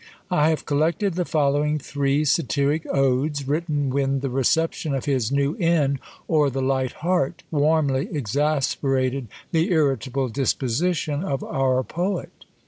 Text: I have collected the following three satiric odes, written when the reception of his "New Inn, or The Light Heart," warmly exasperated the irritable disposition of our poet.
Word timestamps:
I 0.31 0.49
have 0.49 0.65
collected 0.65 1.13
the 1.13 1.25
following 1.25 1.77
three 1.77 2.25
satiric 2.25 2.87
odes, 2.91 3.47
written 3.47 3.91
when 3.91 4.21
the 4.21 4.31
reception 4.31 4.95
of 4.95 5.05
his 5.05 5.31
"New 5.31 5.55
Inn, 5.57 5.99
or 6.27 6.49
The 6.49 6.59
Light 6.59 6.93
Heart," 7.05 7.43
warmly 7.51 8.07
exasperated 8.11 9.27
the 9.51 9.69
irritable 9.69 10.29
disposition 10.29 11.23
of 11.23 11.43
our 11.43 11.83
poet. 11.83 12.45